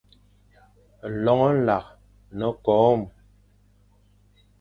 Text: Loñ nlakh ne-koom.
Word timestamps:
Loñ 1.23 1.43
nlakh 1.59 1.89
ne-koom. 2.37 3.01